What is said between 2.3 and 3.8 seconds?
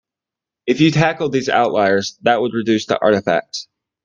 would reduce the artifacts.